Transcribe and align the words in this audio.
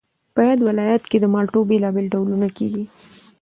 په 0.35 0.41
یاد 0.47 0.59
ولایت 0.69 1.03
کې 1.09 1.17
د 1.19 1.25
مالټو 1.33 1.61
بېلابېل 1.69 2.05
ډولونه 2.13 2.47
کېږي 2.57 2.83